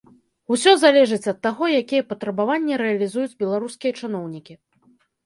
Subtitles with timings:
[0.53, 4.53] Усё залежыць ад таго, якія патрабаванні рэалізуюць беларускія чыноўнікі.